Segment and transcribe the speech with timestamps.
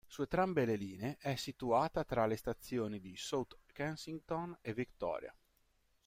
[0.07, 5.31] Su entrambe le linee è situata tra le stazioni di South Kensington e Victoria.